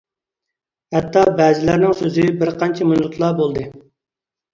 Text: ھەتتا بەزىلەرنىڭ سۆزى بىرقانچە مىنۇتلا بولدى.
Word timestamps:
ھەتتا 0.95 1.21
بەزىلەرنىڭ 1.39 1.93
سۆزى 1.99 2.25
بىرقانچە 2.39 2.87
مىنۇتلا 2.93 3.29
بولدى. 3.41 3.67